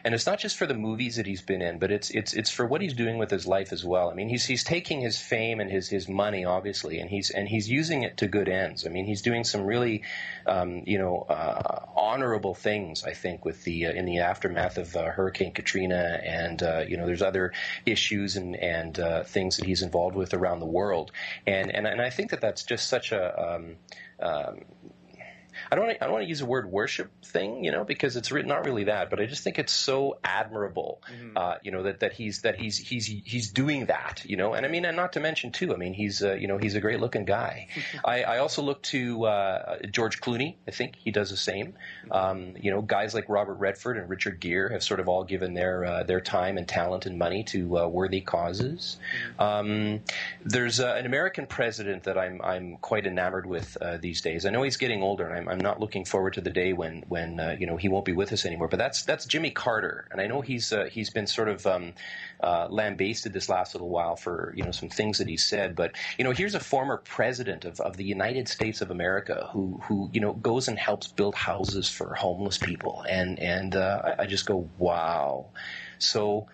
and 0.05 0.15
it's 0.15 0.27
not 0.27 0.39
just 0.39 0.57
for 0.57 0.67
the 0.67 0.75
movies 0.75 1.17
that 1.17 1.27
he's 1.27 1.43
been 1.43 1.63
in, 1.63 1.79
but 1.79 1.91
it's 1.91 2.11
it's 2.11 2.33
it's 2.35 2.51
for 2.51 2.67
what 2.67 2.81
he's 2.81 2.95
doing 2.95 3.19
with 3.19 3.31
his 3.31 3.47
life 3.47 3.73
as 3.73 3.85
well. 3.85 4.11
I 4.11 4.15
mean, 4.15 4.29
he's 4.29 4.45
he's 4.45 4.65
taking 4.65 5.01
his 5.01 5.21
fame 5.21 5.61
and 5.61 5.71
his 5.71 5.89
his 5.89 6.09
money, 6.09 6.45
obviously, 6.45 7.01
and 7.01 7.11
he's 7.11 7.31
and 7.31 7.49
he's 7.49 7.69
using 7.69 8.03
it 8.03 8.19
to 8.19 8.29
good 8.29 8.49
ends. 8.49 8.87
I 8.87 8.91
mean, 8.91 9.05
he's 9.05 9.23
doing 9.23 9.45
some 9.45 9.63
really, 9.63 10.03
um, 10.47 10.83
you 10.87 10.99
know, 10.99 11.27
uh, 11.29 11.85
honorable 11.97 12.55
things. 12.55 13.05
I 13.05 13.13
think 13.13 13.45
with 13.45 13.65
the 13.65 13.87
uh, 13.87 13.93
in 13.93 14.05
the 14.05 14.21
aftermath 14.21 14.79
of 14.79 14.95
uh, 14.97 15.11
Hurricane 15.11 15.53
Katrina, 15.53 16.21
and 16.25 16.63
uh, 16.63 16.85
you 16.89 16.97
know, 16.97 17.07
there's 17.07 17.23
other 17.23 17.53
issues 17.87 18.37
and 18.37 18.57
and 18.57 18.99
uh, 18.99 19.25
things 19.25 19.57
that 19.57 19.67
he's 19.67 19.83
involved 19.83 20.17
with 20.17 20.35
around 20.35 20.61
the 20.61 20.67
world, 20.67 21.13
and 21.47 21.75
and 21.75 21.87
and 21.87 22.01
I 22.01 22.11
think 22.11 22.31
that 22.31 22.41
that's 22.41 22.65
just 22.65 22.89
such 22.89 23.13
a 23.13 23.55
um, 23.55 23.77
um, 24.21 24.61
I 25.71 25.77
don't 25.77 25.91
I 25.91 25.95
don't 25.95 26.13
want 26.13 26.25
to 26.25 26.29
use 26.29 26.41
the 26.41 26.47
word 26.47 26.71
worship 26.71 27.11
thing, 27.25 27.65
you 27.65 27.73
know, 27.73 27.85
because 27.85 28.17
it's 28.17 28.31
re- 28.31 28.43
not 28.43 28.65
really 28.65 28.85
that, 28.85 29.11
but 29.11 29.21
I 29.21 29.27
just 29.27 29.43
think 29.43 29.59
it's 29.59 29.73
so 29.73 30.19
admirable, 30.25 31.03
mm-hmm. 31.11 31.37
uh, 31.37 31.55
you 31.63 31.71
know, 31.71 31.83
that, 31.85 32.01
that 32.01 32.13
he's 32.13 32.43
that 32.43 32.57
he's 32.57 32.79
he's 32.79 33.07
he's 33.07 33.51
doing 33.51 33.87
that, 33.87 34.23
you 34.25 34.37
know, 34.37 34.55
and 34.55 34.65
I 34.65 34.69
mean, 34.69 34.85
and 34.85 34.97
not 34.97 35.15
to 35.15 35.21
mention 35.21 35.53
too, 35.53 35.75
I 35.75 35.77
mean, 35.77 35.95
he's 35.95 36.23
uh, 36.23 36.35
you 36.35 36.49
know 36.49 36.59
he's 36.59 36.75
a 36.75 36.81
great 36.81 37.01
looking 37.01 37.25
guy. 37.25 37.69
I, 38.05 38.23
I 38.23 38.39
also 38.39 38.63
look 38.63 38.83
to 38.85 39.27
uh, 39.27 39.79
George 39.91 40.21
Clooney. 40.21 40.57
I 40.67 40.71
think 40.71 40.97
he 40.97 41.11
does 41.11 41.31
the 41.31 41.37
same. 41.37 41.75
Mm-hmm. 42.05 42.13
Um, 42.13 42.55
you 42.61 42.71
know, 42.71 42.83
guys 42.83 43.15
like 43.15 43.29
Robert 43.29 43.55
Redford 43.55 43.97
and 43.97 44.09
Richard 44.09 44.41
Gere 44.41 44.73
have 44.73 44.83
sort 44.83 45.01
of 45.01 45.09
all 45.09 45.25
given 45.25 45.55
their 45.55 45.85
uh, 45.85 46.03
their 46.05 46.21
time 46.21 46.59
and 46.59 46.67
talent 46.67 47.07
and 47.07 47.19
money 47.19 47.45
to 47.45 47.79
uh, 47.79 47.87
worthy 47.87 48.21
causes. 48.21 48.99
Mm-hmm. 49.39 49.43
Um, 49.43 50.01
there's 50.45 50.81
uh, 50.81 50.95
an 50.99 51.07
American 51.07 51.47
president 51.47 52.05
that 52.05 52.19
I'm 52.19 52.41
I'm 52.43 52.77
quite 52.79 53.07
enamored 53.07 53.47
with 53.47 53.77
these 54.01 54.21
days. 54.21 54.47
I 54.47 54.51
know 54.51 54.63
he's 54.63 54.77
getting 54.77 55.03
older, 55.03 55.27
and 55.27 55.37
I'm, 55.37 55.49
I'm 55.51 55.61
not 55.61 55.81
looking 55.81 56.05
forward 56.05 56.35
to 56.35 56.41
the 56.41 56.51
day 56.51 56.73
when 56.73 57.05
when 57.09 57.41
uh, 57.41 57.57
you 57.59 57.67
know 57.67 57.77
he 57.77 57.89
won't 57.89 58.05
be 58.05 58.13
with 58.13 58.33
us 58.33 58.47
anymore. 58.47 58.69
But 58.69 58.79
that's 58.79 59.03
that's 59.03 59.27
Jimmy 59.27 59.51
Carter, 59.51 60.07
and 60.11 60.21
I 60.21 60.27
know 60.27 60.41
he's 60.41 60.73
uh, 60.73 60.85
he's 60.85 61.11
been 61.11 61.27
sort 61.27 61.49
of 61.49 61.67
um, 61.67 61.93
uh, 62.41 62.69
lambasted 62.71 63.33
this 63.33 63.49
last 63.49 63.75
little 63.75 63.89
while 63.89 64.17
for 64.17 64.53
you 64.57 64.63
know 64.63 64.71
some 64.71 64.89
things 64.89 65.19
that 65.19 65.29
he 65.29 65.37
said. 65.37 65.75
But 65.75 65.93
you 66.19 66.25
know, 66.25 66.31
here's 66.31 66.55
a 66.55 66.61
former 66.61 66.99
president 66.99 67.65
of, 67.65 67.81
of 67.81 67.97
the 67.97 68.05
United 68.05 68.49
States 68.49 68.81
of 68.81 68.91
America 68.91 69.49
who 69.53 69.81
who 69.85 70.09
you 70.13 70.21
know 70.21 70.33
goes 70.33 70.69
and 70.69 70.79
helps 70.79 71.09
build 71.09 71.35
houses 71.35 71.89
for 71.89 72.15
homeless 72.15 72.59
people, 72.59 73.05
and 73.09 73.39
and 73.39 73.75
uh, 73.75 74.15
I, 74.19 74.23
I 74.23 74.27
just 74.27 74.47
go 74.47 74.69
wow. 74.79 75.47
So. 75.99 76.47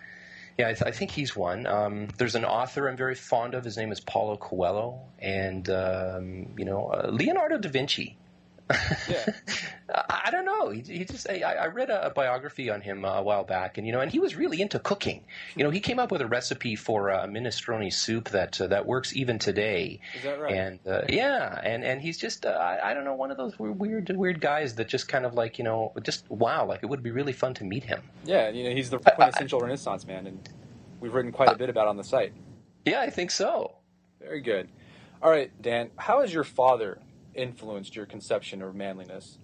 Yeah, 0.59 0.69
I, 0.69 0.73
th- 0.73 0.87
I, 0.87 0.91
think 0.91 1.11
he's 1.11 1.35
one. 1.35 1.67
Um, 1.67 2.07
there's 2.17 2.33
an 2.33 2.43
author 2.43 2.89
I'm 2.89 2.97
very 2.97 3.13
fond 3.13 3.53
of. 3.53 3.63
His 3.63 3.77
name 3.77 3.91
is 3.91 3.99
Paulo 3.99 4.37
Coelho, 4.37 5.01
and 5.19 5.69
um, 5.69 6.47
you 6.57 6.65
know 6.65 6.87
uh, 6.87 7.11
Leonardo 7.11 7.59
da 7.59 7.69
Vinci 7.69 8.17
Yeah. 9.09 9.25
I 10.09 10.29
don't 10.31 10.45
know. 10.45 10.69
He, 10.69 10.81
he 10.81 11.05
just 11.05 11.29
I, 11.29 11.41
I 11.41 11.67
read 11.67 11.89
a, 11.89 12.09
biography 12.09 12.69
on 12.69 12.81
him 12.81 13.05
a 13.05 13.21
while 13.21 13.43
back, 13.43 13.77
and 13.77 13.87
you 13.87 13.93
know, 13.93 14.01
and 14.01 14.11
he 14.11 14.19
was 14.19 14.35
really 14.35 14.61
into 14.61 14.79
cooking. 14.79 15.23
You 15.55 15.63
know, 15.63 15.69
he 15.69 15.79
came 15.79 15.99
up 15.99 16.11
with 16.11 16.21
a 16.21 16.27
recipe 16.27 16.75
for 16.75 17.09
a 17.09 17.27
minestrone 17.27 17.91
soup 17.93 18.29
that 18.29 18.59
uh, 18.59 18.67
that 18.67 18.85
works 18.85 19.15
even 19.15 19.39
today. 19.39 20.01
Is 20.15 20.23
that 20.23 20.39
right? 20.39 20.53
And 20.53 20.79
uh, 20.85 21.03
yeah, 21.07 21.59
and 21.63 21.83
and 21.83 22.01
he's 22.01 22.17
just 22.17 22.45
uh, 22.45 22.49
I, 22.49 22.91
I 22.91 22.93
don't 22.93 23.05
know 23.05 23.13
one 23.13 23.31
of 23.31 23.37
those 23.37 23.57
weird 23.57 24.09
weird 24.15 24.41
guys 24.41 24.75
that 24.75 24.87
just 24.87 25.07
kind 25.07 25.25
of 25.25 25.33
like 25.33 25.57
you 25.57 25.63
know 25.63 25.93
just 26.03 26.29
wow, 26.29 26.65
like 26.65 26.83
it 26.83 26.87
would 26.87 27.03
be 27.03 27.11
really 27.11 27.33
fun 27.33 27.53
to 27.55 27.63
meet 27.63 27.83
him. 27.83 28.01
Yeah, 28.25 28.49
you 28.49 28.65
know, 28.65 28.75
he's 28.75 28.89
the 28.89 28.99
quintessential 28.99 29.61
Renaissance 29.61 30.05
man, 30.05 30.27
and 30.27 30.49
we've 30.99 31.13
written 31.13 31.31
quite 31.31 31.49
a 31.49 31.55
bit 31.55 31.69
about 31.69 31.87
on 31.87 31.95
the 31.95 32.03
site. 32.03 32.33
Yeah, 32.85 33.01
I 33.01 33.09
think 33.09 33.31
so. 33.31 33.75
Very 34.19 34.41
good. 34.41 34.67
All 35.21 35.31
right, 35.31 35.51
Dan, 35.61 35.89
how 35.97 36.21
has 36.21 36.33
your 36.33 36.43
father 36.43 36.99
influenced 37.37 37.95
your 37.95 38.05
conception 38.05 38.61
of 38.61 38.75
manliness? 38.75 39.37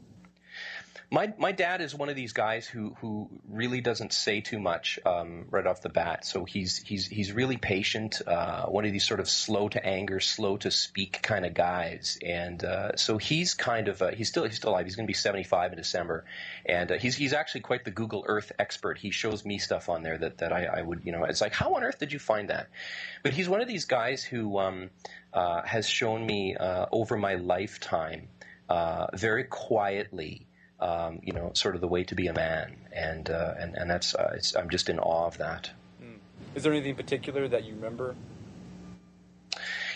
My 1.14 1.32
my 1.38 1.52
dad 1.52 1.80
is 1.80 1.94
one 1.94 2.10
of 2.10 2.16
these 2.16 2.34
guys 2.34 2.66
who 2.66 2.96
who 3.00 3.30
really 3.48 3.82
doesn't 3.82 4.12
say 4.12 4.42
too 4.42 4.60
much 4.60 4.98
um, 5.06 5.46
right 5.52 5.68
off 5.68 5.82
the 5.82 5.90
bat. 5.90 6.26
So 6.26 6.44
he's 6.44 6.80
he's 6.80 7.06
he's 7.06 7.32
really 7.32 7.58
patient. 7.58 8.20
Uh, 8.26 8.66
one 8.66 8.84
of 8.84 8.92
these 8.92 9.08
sort 9.08 9.20
of 9.20 9.30
slow 9.30 9.70
to 9.70 9.86
anger, 9.86 10.20
slow 10.20 10.58
to 10.58 10.72
speak 10.72 11.22
kind 11.22 11.46
of 11.46 11.54
guys. 11.54 12.18
And 12.26 12.64
uh, 12.64 12.96
so 12.96 13.20
he's 13.20 13.54
kind 13.54 13.90
of 13.90 14.02
uh, 14.02 14.10
he's 14.10 14.28
still 14.28 14.46
he's 14.46 14.56
still 14.56 14.72
alive. 14.72 14.88
He's 14.88 14.96
going 14.96 15.06
to 15.06 15.08
be 15.08 15.14
75 15.14 15.74
in 15.74 15.78
December, 15.78 16.26
and 16.66 16.92
uh, 16.92 16.98
he's 16.98 17.16
he's 17.16 17.34
actually 17.34 17.62
quite 17.62 17.86
the 17.86 17.92
Google 17.92 18.26
Earth 18.28 18.52
expert. 18.58 18.98
He 18.98 19.12
shows 19.12 19.46
me 19.46 19.60
stuff 19.60 19.90
on 19.90 20.02
there 20.02 20.18
that 20.18 20.40
that 20.40 20.52
I, 20.52 20.66
I 20.66 20.82
would 20.82 21.02
you 21.06 21.12
know 21.12 21.26
it's 21.26 21.42
like 21.42 21.54
how 21.54 21.76
on 21.76 21.84
earth 21.84 22.00
did 22.00 22.12
you 22.12 22.18
find 22.18 22.50
that? 22.50 22.70
But 23.22 23.34
he's 23.34 23.48
one 23.48 23.62
of 23.62 23.68
these 23.68 23.86
guys 23.86 24.24
who 24.24 24.58
um, 24.58 24.90
uh, 25.32 25.62
has 25.62 25.88
shown 25.88 26.26
me 26.26 26.56
uh, 26.56 26.88
over 26.92 27.18
my 27.18 27.36
lifetime 27.36 28.30
very 29.14 29.44
quietly 29.44 30.48
um, 30.84 31.22
you 31.24 31.32
know, 31.32 31.52
sort 31.54 31.76
of 31.76 31.82
the 31.82 31.88
way 31.88 32.04
to 32.04 32.14
be 32.14 32.28
a 32.28 32.34
man, 32.34 32.76
and 32.92 33.30
uh, 33.30 33.54
and 33.58 33.76
and 33.76 33.90
that's 33.90 34.14
uh, 34.14 34.38
I'm 34.58 34.70
just 34.70 34.90
in 34.90 35.00
awe 35.00 35.26
of 35.26 35.38
that. 35.38 35.72
Hmm. 36.00 36.18
Is 36.56 36.64
there 36.64 36.74
anything 36.74 36.96
particular 36.96 37.48
that 37.48 37.64
you 37.64 37.74
remember 37.74 38.16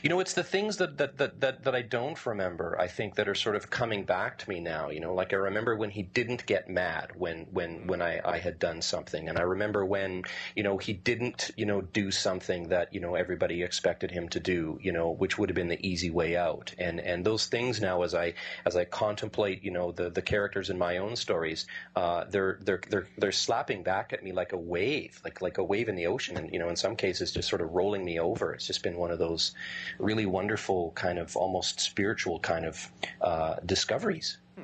you 0.04 0.10
know, 0.10 0.20
it's 0.20 0.34
the 0.34 0.44
things 0.44 0.78
that, 0.78 0.98
that, 0.98 1.18
that, 1.18 1.40
that, 1.42 1.64
that 1.64 1.76
I 1.76 1.82
don't 1.82 2.24
remember, 2.26 2.80
I 2.80 2.88
think, 2.88 3.16
that 3.16 3.28
are 3.28 3.36
sort 3.36 3.56
of 3.56 3.70
coming 3.70 4.04
back 4.04 4.38
to 4.40 4.50
me 4.50 4.60
now. 4.60 4.90
You 4.90 5.00
know, 5.00 5.14
like 5.14 5.34
I 5.34 5.38
remember 5.38 5.76
when 5.76 5.90
he 5.90 6.04
didn't 6.04 6.46
get 6.46 6.70
mad 6.70 7.12
when, 7.16 7.48
when, 7.52 7.88
when 7.88 8.02
I, 8.02 8.22
I 8.24 8.38
had 8.38 8.60
done 8.60 8.82
something. 8.82 9.30
And 9.30 9.38
I 9.38 9.42
remember 9.42 9.86
when, 9.86 10.24
you 10.56 10.64
know, 10.64 10.78
he 10.78 10.94
didn't, 10.94 11.52
you 11.58 11.66
know, 11.66 11.82
do 11.82 12.12
something 12.12 12.70
that, 12.70 12.94
you 12.94 13.00
know, 13.00 13.16
everybody 13.16 13.64
expected 13.64 14.12
him 14.12 14.30
to 14.30 14.40
do, 14.40 14.80
you 14.82 14.92
know, 14.92 15.10
which 15.12 15.38
would 15.38 15.50
have 15.50 15.56
been 15.56 15.68
the 15.68 15.88
easy 15.88 16.10
way 16.10 16.36
out. 16.36 16.74
And, 16.78 17.00
and 17.00 17.26
those 17.26 17.48
things 17.48 17.82
now, 17.82 18.04
as 18.04 18.14
I, 18.14 18.34
as 18.66 18.76
I 18.76 18.86
contemplate, 18.86 19.64
you 19.64 19.72
know, 19.72 19.92
the, 19.92 20.10
the 20.10 20.22
characters 20.22 20.70
in 20.70 20.78
my 20.78 20.98
own 20.98 21.16
stories, 21.16 21.66
uh, 21.96 22.26
they're, 22.30 22.60
they're, 22.62 22.82
they're, 22.90 23.08
they're 23.18 23.32
slapping 23.32 23.84
back 23.84 24.14
at 24.14 24.24
me 24.24 24.32
like 24.32 24.54
a 24.54 24.58
wave, 24.58 25.20
like, 25.24 25.42
like 25.42 25.58
a 25.58 25.64
wave 25.64 25.90
in 25.90 25.96
the 25.96 26.08
ocean. 26.08 26.38
And, 26.38 26.52
you 26.54 26.60
know, 26.60 26.70
in 26.70 26.76
some 26.76 26.96
cases, 26.96 27.32
just 27.32 27.50
sort 27.50 27.62
of 27.62 27.72
rolling 27.72 28.04
me 28.04 28.20
over. 28.20 28.54
It's 28.54 28.68
just 28.68 28.84
been 28.84 28.98
one 28.98 29.12
of 29.12 29.20
those, 29.20 29.54
really 30.00 30.26
wonderful 30.26 30.92
kind 30.96 31.20
of 31.20 31.36
almost 31.36 31.80
spiritual 31.80 32.40
kind 32.40 32.66
of 32.66 32.92
uh, 33.22 33.56
discoveries. 33.66 34.38
Hmm. 34.56 34.64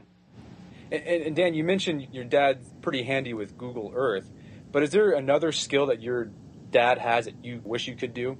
And, 0.91 1.03
and, 1.03 1.35
Dan, 1.35 1.53
you 1.53 1.63
mentioned 1.63 2.07
your 2.11 2.23
dad's 2.23 2.67
pretty 2.81 3.03
handy 3.03 3.33
with 3.33 3.57
Google 3.57 3.91
Earth, 3.95 4.29
but 4.71 4.83
is 4.83 4.91
there 4.91 5.11
another 5.11 5.51
skill 5.51 5.87
that 5.87 6.01
your 6.01 6.29
dad 6.71 6.97
has 6.97 7.25
that 7.25 7.43
you 7.43 7.61
wish 7.63 7.87
you 7.87 7.95
could 7.95 8.13
do? 8.13 8.37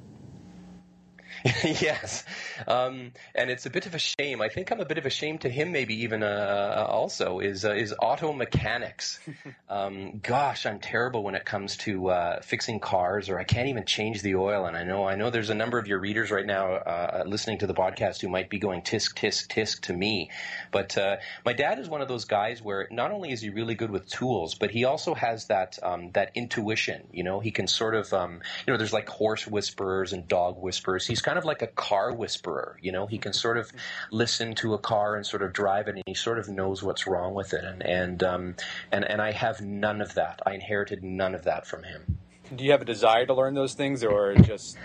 yes, 1.63 2.23
um, 2.67 3.11
and 3.35 3.49
it's 3.49 3.65
a 3.65 3.69
bit 3.69 3.85
of 3.85 3.95
a 3.95 3.99
shame. 3.99 4.41
I 4.41 4.49
think 4.49 4.71
I'm 4.71 4.79
a 4.79 4.85
bit 4.85 4.97
of 4.97 5.05
a 5.05 5.09
shame 5.09 5.37
to 5.39 5.49
him, 5.49 5.71
maybe 5.71 6.03
even 6.03 6.23
uh, 6.23 6.85
also 6.87 7.39
is 7.39 7.65
uh, 7.65 7.71
is 7.73 7.93
auto 8.01 8.33
mechanics. 8.33 9.19
um, 9.69 10.19
gosh, 10.21 10.65
I'm 10.65 10.79
terrible 10.79 11.23
when 11.23 11.35
it 11.35 11.45
comes 11.45 11.77
to 11.77 12.09
uh, 12.09 12.41
fixing 12.41 12.79
cars, 12.79 13.29
or 13.29 13.39
I 13.39 13.43
can't 13.43 13.67
even 13.67 13.85
change 13.85 14.21
the 14.21 14.35
oil. 14.35 14.65
And 14.65 14.77
I 14.77 14.83
know 14.83 15.05
I 15.07 15.15
know 15.15 15.29
there's 15.29 15.49
a 15.49 15.55
number 15.55 15.77
of 15.77 15.87
your 15.87 15.99
readers 15.99 16.31
right 16.31 16.45
now 16.45 16.73
uh, 16.73 17.23
listening 17.25 17.59
to 17.59 17.67
the 17.67 17.73
podcast 17.73 18.21
who 18.21 18.29
might 18.29 18.49
be 18.49 18.59
going 18.59 18.81
tisk 18.81 19.15
tisk 19.15 19.47
tisk 19.47 19.81
to 19.81 19.93
me. 19.93 20.29
But 20.71 20.97
uh, 20.97 21.17
my 21.45 21.53
dad 21.53 21.79
is 21.79 21.89
one 21.89 22.01
of 22.01 22.07
those 22.07 22.25
guys 22.25 22.61
where 22.61 22.87
not 22.91 23.11
only 23.11 23.31
is 23.31 23.41
he 23.41 23.49
really 23.49 23.75
good 23.75 23.91
with 23.91 24.07
tools, 24.07 24.55
but 24.55 24.71
he 24.71 24.85
also 24.85 25.13
has 25.13 25.47
that 25.47 25.77
um, 25.83 26.11
that 26.13 26.31
intuition. 26.35 27.07
You 27.11 27.23
know, 27.23 27.39
he 27.39 27.51
can 27.51 27.67
sort 27.67 27.95
of 27.95 28.13
um, 28.13 28.41
you 28.65 28.73
know, 28.73 28.77
there's 28.77 28.93
like 28.93 29.09
horse 29.09 29.47
whisperers 29.47 30.13
and 30.13 30.27
dog 30.27 30.61
whisperers. 30.61 31.05
He's 31.05 31.21
kind 31.23 31.37
of 31.37 31.45
like 31.45 31.61
a 31.61 31.67
car 31.67 32.13
whisperer. 32.13 32.77
You 32.81 32.91
know, 32.91 33.07
he 33.07 33.17
can 33.17 33.33
sort 33.33 33.57
of 33.57 33.71
listen 34.11 34.55
to 34.55 34.73
a 34.73 34.77
car 34.77 35.15
and 35.15 35.25
sort 35.25 35.41
of 35.41 35.53
drive 35.53 35.87
it, 35.87 35.95
and 35.95 36.03
he 36.05 36.13
sort 36.13 36.37
of 36.37 36.47
knows 36.49 36.83
what's 36.83 37.07
wrong 37.07 37.33
with 37.33 37.53
it. 37.53 37.63
And 37.63 37.81
and 37.83 38.23
um, 38.23 38.55
and 38.91 39.03
and 39.03 39.21
I 39.21 39.31
have 39.31 39.61
none 39.61 40.01
of 40.01 40.13
that. 40.15 40.41
I 40.45 40.53
inherited 40.53 41.03
none 41.03 41.33
of 41.33 41.45
that 41.45 41.65
from 41.65 41.83
him. 41.83 42.19
Do 42.55 42.63
you 42.63 42.71
have 42.71 42.81
a 42.81 42.85
desire 42.85 43.25
to 43.25 43.33
learn 43.33 43.55
those 43.55 43.73
things, 43.73 44.03
or 44.03 44.35
just 44.35 44.77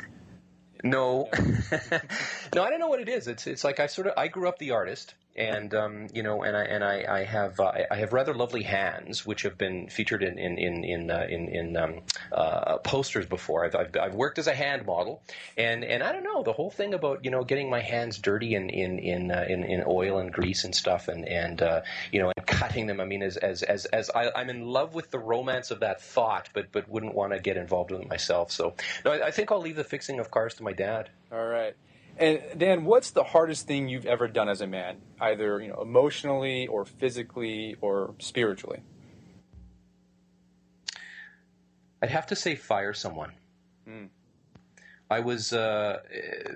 no, 0.85 1.29
no, 2.55 2.63
I 2.63 2.71
don't 2.71 2.79
know 2.79 2.89
what 2.89 3.01
it 3.01 3.09
is. 3.09 3.27
It's 3.27 3.47
it's 3.47 3.65
like 3.65 3.81
I 3.81 3.87
sort 3.87 4.07
of 4.07 4.15
I 4.17 4.29
grew 4.29 4.49
up 4.49 4.59
the 4.59 4.71
artist, 4.71 5.15
and 5.39 5.73
um, 5.73 6.09
you 6.13 6.25
know, 6.25 6.43
and 6.43 6.57
I 6.57 6.65
and 6.65 6.85
I, 6.85 7.05
I 7.09 7.25
have 7.25 7.61
uh, 7.61 7.73
I 7.91 7.97
have 7.97 8.13
rather 8.13 8.35
lovely 8.35 8.65
hands, 8.65 9.25
which 9.25 9.43
have 9.43 9.57
been 9.57 9.89
featured 9.89 10.23
in 10.23 10.37
in 10.37 10.59
in 10.59 10.85
in 10.85 11.11
uh, 11.11 11.27
in, 11.29 11.49
in 11.49 11.77
um, 11.77 12.01
uh, 12.33 12.79
posters 12.79 13.25
before. 13.25 13.65
I've, 13.65 13.77
I've, 13.77 13.97
I've 13.97 14.15
worked 14.15 14.39
as 14.39 14.49
a 14.49 14.55
hand 14.55 14.85
model, 14.85 15.23
and 15.57 15.85
and 15.85 16.03
I 16.03 16.11
don't 16.11 16.25
know 16.25 16.43
the 16.43 16.53
whole 16.53 16.71
thing 16.71 16.93
about 16.93 17.25
you 17.25 17.31
know 17.31 17.45
getting 17.45 17.71
my 17.71 17.81
hands 17.81 18.19
dirty 18.19 18.57
in 18.57 18.69
in 18.69 18.99
in 18.99 19.31
uh, 19.31 19.47
in, 19.49 19.63
in, 19.63 19.85
oil 19.87 20.19
and 20.19 20.33
grease 20.33 20.65
and 20.65 20.75
stuff, 20.75 21.07
and 21.07 21.27
and 21.27 21.63
uh, 21.63 21.83
you 22.11 22.21
know 22.21 22.33
and 22.37 22.47
cutting 22.47 22.89
them. 22.89 23.01
I 23.01 23.05
mean, 23.05 23.23
as 23.23 23.37
as 23.37 23.63
as 23.63 23.85
as 23.87 24.11
I, 24.11 24.33
I'm 24.35 24.51
in 24.51 24.67
love 24.67 24.95
with 24.95 25.13
the 25.13 25.21
romance 25.21 25.71
of 25.71 25.81
that 25.81 26.03
thought, 26.03 26.49
but 26.53 26.73
but 26.73 26.89
wouldn't 26.89 27.15
want 27.15 27.33
to 27.33 27.39
get 27.39 27.57
involved 27.57 27.93
with 27.93 28.01
it 28.01 28.09
myself. 28.09 28.51
So 28.51 28.75
no, 29.05 29.13
I, 29.13 29.29
I 29.29 29.31
think 29.31 29.53
I'll 29.53 29.61
leave 29.61 29.77
the 29.77 29.85
fixing 29.85 30.19
of 30.19 30.33
cars 30.33 30.55
to 30.55 30.65
my 30.65 30.73
dad. 30.73 31.11
All 31.31 31.47
right. 31.47 31.77
And 32.19 32.41
Dan, 32.59 32.85
what's 32.85 33.13
the 33.13 33.23
hardest 33.23 33.67
thing 33.67 33.89
you've 33.89 34.07
ever 34.07 34.27
done 34.27 34.49
as 34.49 34.61
a 34.61 34.67
man, 34.67 34.97
either 35.21 35.61
you 35.61 35.69
know 35.69 35.81
emotionally 35.81 36.67
or 36.67 36.85
physically 36.85 37.77
or 37.81 38.15
spiritually? 38.19 38.83
I'd 42.03 42.11
have 42.11 42.27
to 42.29 42.37
say 42.37 42.55
fire 42.55 42.93
someone. 42.93 43.33
Mm. 43.89 44.09
I 45.11 45.21
was 45.21 45.55
uh, 45.55 46.01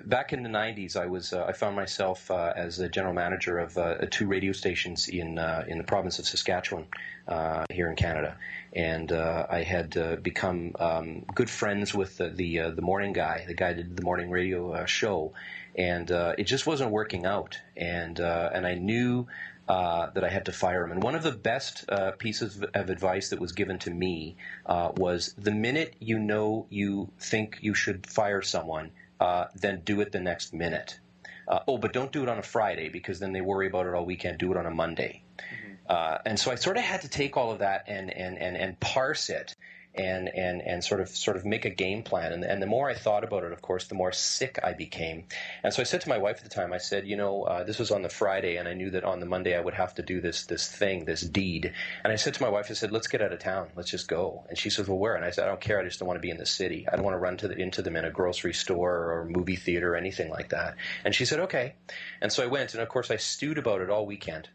back 0.05 0.31
in 0.31 0.43
the 0.43 0.49
'90s. 0.49 0.95
I 0.95 1.07
was 1.07 1.33
uh, 1.33 1.45
I 1.45 1.53
found 1.53 1.75
myself 1.75 2.29
uh, 2.29 2.53
as 2.55 2.79
a 2.79 2.87
general 2.87 3.13
manager 3.13 3.57
of 3.57 3.77
uh, 3.77 3.97
two 4.11 4.27
radio 4.27 4.51
stations 4.51 5.07
in 5.07 5.39
uh, 5.39 5.65
in 5.67 5.79
the 5.79 5.83
province 5.83 6.19
of 6.19 6.27
Saskatchewan 6.27 6.85
uh, 7.27 7.65
here 7.71 7.89
in 7.89 7.95
Canada, 7.95 8.37
and 8.73 9.11
I 9.11 9.63
had 9.63 10.21
become 10.21 10.75
um, 10.79 11.25
good 11.33 11.49
friends 11.49 11.95
with 11.95 12.17
the 12.17 12.29
the, 12.29 12.71
the, 12.75 12.81
morning 12.81 13.13
guy, 13.13 13.43
the 13.47 13.55
guy 13.55 13.73
that 13.73 13.83
did 13.83 13.97
the 13.97 14.03
morning 14.03 14.29
radio 14.29 14.85
show, 14.85 15.33
and 15.75 16.09
it 16.11 16.43
just 16.43 16.65
wasn't 16.65 16.91
working 16.91 17.25
out. 17.25 17.57
And 17.75 18.19
and 18.19 18.65
I 18.65 18.75
knew 18.75 19.27
uh, 19.67 20.09
that 20.13 20.25
I 20.25 20.29
had 20.29 20.45
to 20.45 20.51
fire 20.51 20.83
him. 20.83 20.91
And 20.91 21.01
one 21.01 21.15
of 21.15 21.23
the 21.23 21.31
best 21.31 21.85
uh, 21.89 22.11
pieces 22.11 22.61
of 22.73 22.89
advice 22.89 23.29
that 23.29 23.39
was 23.39 23.53
given 23.53 23.79
to 23.79 23.91
me 23.91 24.35
uh, 24.65 24.91
was 24.97 25.33
the 25.37 25.51
minute 25.51 25.95
you 25.99 26.19
know 26.19 26.65
you 26.69 27.09
think 27.17 27.59
you 27.61 27.73
should 27.73 28.05
fire 28.05 28.41
someone, 28.41 28.91
uh, 29.21 29.45
then 29.55 29.81
do 29.85 30.01
it 30.01 30.11
the 30.11 30.19
next 30.19 30.53
minute. 30.53 30.99
Uh, 31.47 31.59
oh, 31.65 31.77
but 31.77 31.93
don't 31.93 32.11
do 32.11 32.23
it 32.23 32.29
on 32.29 32.39
a 32.39 32.43
Friday 32.43 32.89
because 32.89 33.19
then 33.19 33.31
they 33.31 33.39
worry 33.39 33.67
about 33.67 33.85
it 33.85 33.93
all 33.93 34.05
weekend. 34.05 34.37
Do 34.37 34.51
it 34.51 34.57
on 34.57 34.65
a 34.65 34.71
Monday. 34.71 35.23
Mm-hmm. 35.37 36.27
and 36.27 36.37
so 36.37 36.51
I 36.51 36.55
sort 36.55 36.77
of 36.77 36.83
had 36.83 37.01
to 37.01 37.09
take 37.09 37.37
all 37.37 37.51
of 37.51 37.59
that 37.59 37.85
and, 37.87 38.11
and, 38.11 38.37
and, 38.37 38.57
and 38.57 38.79
parse 38.79 39.29
it 39.29 39.55
and 39.95 40.29
and 40.29 40.61
and 40.61 40.83
sort 40.83 41.01
of 41.01 41.09
sort 41.09 41.37
of 41.37 41.45
make 41.45 41.65
a 41.65 41.69
game 41.69 42.03
plan. 42.03 42.33
And, 42.33 42.43
and 42.43 42.61
the 42.61 42.67
more 42.67 42.89
I 42.89 42.95
thought 42.95 43.23
about 43.23 43.43
it, 43.43 43.51
of 43.51 43.61
course, 43.61 43.87
the 43.87 43.95
more 43.95 44.11
sick 44.11 44.59
I 44.63 44.73
became. 44.73 45.25
And 45.63 45.73
so 45.73 45.81
I 45.81 45.85
said 45.85 46.01
to 46.01 46.09
my 46.09 46.17
wife 46.17 46.37
at 46.37 46.43
the 46.43 46.49
time, 46.49 46.73
I 46.73 46.77
said, 46.77 47.07
you 47.07 47.15
know, 47.15 47.43
uh, 47.43 47.63
this 47.63 47.79
was 47.79 47.91
on 47.91 48.01
the 48.01 48.09
Friday, 48.09 48.57
and 48.57 48.67
I 48.67 48.73
knew 48.73 48.89
that 48.91 49.03
on 49.03 49.19
the 49.19 49.25
Monday 49.25 49.55
I 49.55 49.61
would 49.61 49.73
have 49.73 49.95
to 49.95 50.01
do 50.01 50.21
this 50.21 50.45
this 50.45 50.67
thing, 50.67 51.05
this 51.05 51.21
deed. 51.21 51.73
And 52.03 52.11
I 52.11 52.15
said 52.15 52.33
to 52.35 52.43
my 52.43 52.49
wife, 52.49 52.67
I 52.69 52.73
said, 52.73 52.91
let's 52.91 53.07
get 53.07 53.21
out 53.21 53.33
of 53.33 53.39
town, 53.39 53.69
let's 53.75 53.91
just 53.91 54.07
go. 54.07 54.45
And 54.49 54.57
she 54.57 54.69
said, 54.69 54.87
well, 54.87 54.97
where? 54.97 55.15
And 55.15 55.25
I 55.25 55.31
said, 55.31 55.45
I 55.45 55.47
don't 55.47 55.61
care, 55.61 55.79
I 55.79 55.83
just 55.83 55.99
don't 55.99 56.07
want 56.07 56.17
to 56.17 56.21
be 56.21 56.31
in 56.31 56.37
the 56.37 56.45
city. 56.45 56.87
I 56.91 56.95
don't 56.95 57.05
want 57.05 57.15
to 57.15 57.19
run 57.19 57.37
to 57.37 57.47
the, 57.47 57.55
into 57.55 57.81
them 57.81 57.95
in 57.95 58.05
a 58.05 58.11
grocery 58.11 58.53
store 58.53 59.11
or 59.11 59.25
movie 59.25 59.55
theater 59.55 59.93
or 59.93 59.95
anything 59.95 60.29
like 60.29 60.49
that. 60.49 60.75
And 61.05 61.13
she 61.13 61.25
said, 61.25 61.39
okay. 61.41 61.75
And 62.21 62.31
so 62.31 62.43
I 62.43 62.47
went, 62.47 62.73
and 62.73 62.81
of 62.81 62.89
course 62.89 63.11
I 63.11 63.17
stewed 63.17 63.57
about 63.57 63.81
it 63.81 63.89
all 63.89 64.05
weekend. 64.05 64.49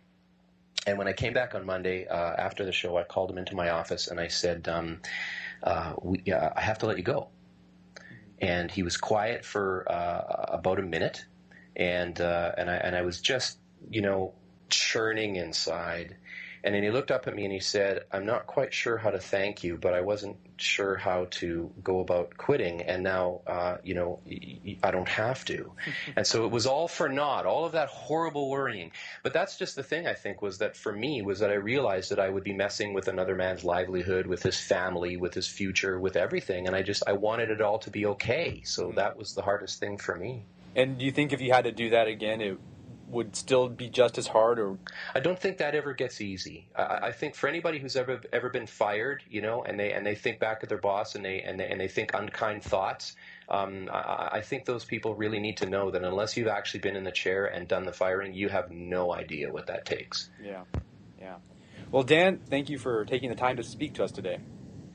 And 0.89 0.97
when 0.97 1.07
I 1.07 1.13
came 1.13 1.35
back 1.35 1.55
on 1.55 1.67
Monday 1.67 2.07
uh, 2.07 2.33
after 2.39 2.65
the 2.65 2.73
show, 2.73 2.97
I 2.97 3.03
called 3.03 3.31
him 3.31 3.37
into 3.37 3.55
my 3.55 3.69
office 3.69 4.09
and 4.09 4.19
I 4.19 4.29
said, 4.29 4.69
um, 4.69 5.03
uh, 5.63 5.93
we, 6.01 6.23
uh, 6.33 6.49
"I 6.57 6.63
have 6.63 6.79
to 6.79 6.87
let 6.87 6.97
you 6.97 7.03
go." 7.03 7.29
And 8.41 8.71
he 8.71 8.83
was 8.83 8.97
quiet 8.97 9.45
for 9.45 9.85
uh, 9.93 10.47
about 10.49 10.79
a 10.79 10.83
minute, 10.83 11.27
and 11.77 12.19
uh, 12.19 12.53
and 12.57 12.71
I 12.71 12.77
and 12.77 12.97
I 12.97 13.03
was 13.03 13.21
just 13.21 13.59
you 13.91 14.01
know 14.01 14.33
churning 14.71 15.37
inside. 15.37 16.17
And 16.65 16.75
then 16.75 16.83
he 16.83 16.91
looked 16.91 17.11
up 17.11 17.27
at 17.27 17.35
me 17.35 17.45
and 17.45 17.53
he 17.53 17.61
said, 17.61 18.05
I'm 18.13 18.27
not 18.27 18.47
quite 18.47 18.73
sure 18.73 18.97
how 18.97 19.11
to 19.11 19.19
thank 19.19 19.63
you, 19.65 19.77
but 19.77 19.95
I 19.95 20.01
wasn't 20.01 20.37
sure 20.57 20.97
how 20.97 21.27
to 21.31 21.71
go 21.83 22.01
about 22.01 22.37
quitting. 22.37 22.83
And 22.83 23.03
now, 23.03 23.41
uh, 23.47 23.77
you 23.83 23.95
know, 23.95 24.21
I 24.83 24.91
don't 24.91 25.09
have 25.09 25.45
to. 25.47 25.73
and 26.17 26.27
so 26.27 26.45
it 26.45 26.51
was 26.51 26.67
all 26.67 26.89
for 26.89 27.09
naught, 27.09 27.47
all 27.47 27.65
of 27.65 27.73
that 27.73 27.89
horrible 27.89 28.51
worrying. 28.51 28.93
But 29.23 29.33
that's 29.33 29.57
just 29.57 29.77
the 29.77 29.83
thing, 29.83 30.07
I 30.07 30.15
think, 30.15 30.43
was 30.43 30.59
that 30.59 30.77
for 30.77 30.93
me, 30.93 31.23
was 31.23 31.39
that 31.41 31.51
I 31.51 31.55
realized 31.55 32.11
that 32.11 32.19
I 32.19 32.29
would 32.29 32.45
be 32.45 32.53
messing 32.53 32.93
with 32.93 33.09
another 33.09 33.35
man's 33.35 33.65
livelihood, 33.65 34.27
with 34.27 34.43
his 34.43 34.61
family, 34.61 35.17
with 35.17 35.35
his 35.35 35.47
future, 35.47 35.99
with 35.99 36.17
everything. 36.17 36.67
And 36.67 36.75
I 36.75 36.83
just, 36.83 37.03
I 37.07 37.13
wanted 37.13 37.51
it 37.51 37.61
all 37.61 37.79
to 37.81 37.91
be 37.91 38.07
okay. 38.07 38.63
So 38.65 38.93
that 38.97 39.17
was 39.17 39.35
the 39.35 39.43
hardest 39.43 39.79
thing 39.81 39.99
for 39.99 40.17
me. 40.17 40.45
And 40.77 40.99
do 40.99 41.05
you 41.05 41.13
think 41.13 41.33
if 41.33 41.41
you 41.41 41.53
had 41.53 41.65
to 41.65 41.73
do 41.73 41.91
that 41.91 42.09
again, 42.09 42.41
it 42.41 42.59
would 43.11 43.35
still 43.35 43.69
be 43.69 43.89
just 43.89 44.19
as 44.19 44.27
hard 44.27 44.59
or 44.59 44.79
I 45.15 45.21
don't 45.21 45.39
think 45.39 45.59
that 45.59 45.75
ever 45.75 45.95
gets 45.95 46.21
easy. 46.21 46.69
I, 46.77 47.09
I, 47.09 47.13
think 47.13 47.35
for 47.35 47.49
anybody 47.49 47.79
who's 47.79 47.97
ever 47.97 48.21
ever 48.33 48.51
been 48.51 48.67
fired, 48.67 49.23
you 49.31 49.41
know, 49.41 49.63
and 49.63 49.79
they 49.79 49.93
and 49.93 50.07
they 50.07 50.15
think 50.15 50.39
back 50.39 50.61
at 50.63 50.69
their 50.69 50.79
boss 50.79 51.15
and 51.15 51.25
they 51.25 51.41
and 51.41 51.59
they, 51.59 51.69
and 51.69 51.81
they 51.81 51.89
think 51.89 52.13
unkind 52.15 52.63
thoughts, 52.63 53.17
um, 53.49 53.89
I, 53.93 54.29
I, 54.33 54.41
think 54.43 54.65
those 54.65 54.85
people 54.85 55.15
really 55.15 55.41
need 55.41 55.57
to 55.59 55.67
know 55.67 55.91
that 55.91 56.05
unless 56.05 56.37
you've 56.37 56.49
actually 56.49 56.81
been 56.81 56.97
in 56.97 57.05
the 57.05 57.13
chair 57.13 57.47
and 57.47 57.67
done 57.67 57.85
the 57.85 57.93
firing, 57.93 58.35
you 58.35 58.49
have 58.49 58.71
no 58.71 59.13
idea 59.15 59.51
what 59.51 59.67
that 59.69 59.85
takes. 59.85 60.31
Yeah, 60.43 60.63
yeah. 61.21 61.37
Well, 61.91 62.03
Dan, 62.03 62.41
thank 62.51 62.69
you 62.69 62.79
for 62.79 63.05
taking 63.07 63.31
the 63.31 63.37
time 63.37 63.57
to 63.57 63.63
speak 63.63 63.95
to 63.95 64.05
us 64.05 64.13
today. 64.13 64.39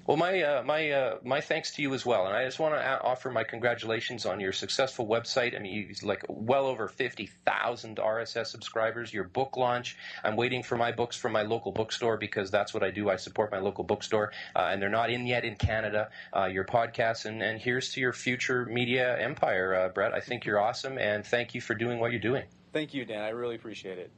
Well, 0.06 0.18
my 0.18 0.42
uh, 0.42 0.64
my 0.64 0.92
uh, 0.92 1.18
my 1.24 1.40
thanks 1.40 1.76
to 1.76 1.82
you 1.82 1.94
as 1.94 2.06
well, 2.06 2.28
and 2.28 2.36
I 2.36 2.44
just 2.44 2.60
want 2.60 2.76
to 2.76 3.02
offer 3.02 3.32
my 3.32 3.46
congratulations 3.46 4.26
on 4.26 4.42
your 4.42 4.52
successful 4.52 5.08
website. 5.08 5.56
I 5.56 5.60
mean, 5.60 5.74
you've 5.74 6.04
like 6.04 6.26
well 6.28 6.66
over 6.66 6.90
fifty 6.90 7.30
thousand 7.46 7.98
RSS 7.98 8.48
subscribers. 8.48 9.14
Your 9.14 9.24
book 9.24 9.56
launch. 9.56 9.96
I'm 10.22 10.36
waiting 10.36 10.62
for 10.62 10.76
my 10.76 10.92
books 10.92 11.16
from 11.16 11.32
my 11.32 11.44
local 11.44 11.72
bookstore 11.72 12.18
because 12.18 12.52
that's 12.52 12.74
what 12.74 12.84
I 12.84 12.92
do. 12.92 13.10
I 13.10 13.16
support 13.16 13.50
my 13.50 13.60
local 13.60 13.86
bookstore, 13.86 14.34
uh, 14.58 14.68
and 14.72 14.82
they're 14.82 14.90
not 14.90 15.10
in 15.10 15.26
yet 15.26 15.46
in 15.46 15.56
Canada. 15.56 16.10
Uh, 16.36 16.46
your 16.48 16.66
podcast, 16.66 17.24
and 17.24 17.42
and 17.42 17.62
here's 17.62 17.94
to 17.94 18.02
your 18.02 18.12
future 18.12 18.66
media 18.66 19.18
empire, 19.18 19.74
uh, 19.74 19.88
Brett. 19.88 20.14
I 20.14 20.20
think 20.20 20.44
you're 20.44 20.60
awesome, 20.60 20.98
and 20.98 21.26
thank 21.26 21.56
you 21.56 21.62
for 21.62 21.76
doing 21.76 22.00
what 22.00 22.12
you're 22.12 22.20
doing. 22.20 22.44
Thank 22.74 22.94
you, 22.94 23.06
Dan. 23.06 23.22
I 23.22 23.30
really 23.30 23.56
appreciate 23.56 24.00
it. 24.00 24.12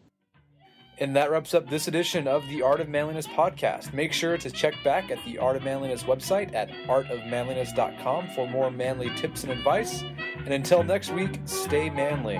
And 0.98 1.16
that 1.16 1.30
wraps 1.30 1.54
up 1.54 1.70
this 1.70 1.88
edition 1.88 2.28
of 2.28 2.48
the 2.48 2.62
Art 2.62 2.80
of 2.80 2.88
Manliness 2.88 3.28
podcast. 3.28 3.94
Make 3.94 4.14
sure 4.14 4.38
to 4.38 4.50
check 4.50 4.76
back 4.84 5.12
at 5.12 5.24
the 5.26 5.38
Art 5.38 5.58
of 5.58 5.64
Manliness 5.64 6.04
website 6.04 6.54
at 6.54 6.70
artofmanliness.com 6.88 8.30
for 8.30 8.48
more 8.48 8.72
manly 8.72 9.10
tips 9.16 9.44
and 9.44 9.52
advice. 9.52 10.04
And 10.38 10.54
until 10.54 10.84
next 10.84 11.12
week, 11.12 11.40
stay 11.46 11.90
manly. 11.90 12.40